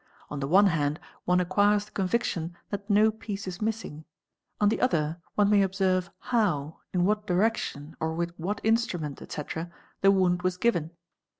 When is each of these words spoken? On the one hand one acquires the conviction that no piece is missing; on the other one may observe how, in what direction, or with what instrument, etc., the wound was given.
On 0.31 0.39
the 0.39 0.47
one 0.47 0.65
hand 0.65 0.99
one 1.25 1.39
acquires 1.39 1.85
the 1.85 1.91
conviction 1.91 2.57
that 2.71 2.89
no 2.89 3.11
piece 3.11 3.47
is 3.47 3.61
missing; 3.61 4.03
on 4.59 4.69
the 4.69 4.81
other 4.81 5.21
one 5.35 5.47
may 5.51 5.61
observe 5.61 6.09
how, 6.33 6.79
in 6.91 7.05
what 7.05 7.27
direction, 7.27 7.95
or 7.99 8.15
with 8.15 8.31
what 8.39 8.59
instrument, 8.63 9.21
etc., 9.21 9.71
the 10.01 10.09
wound 10.09 10.41
was 10.41 10.57
given. 10.57 10.89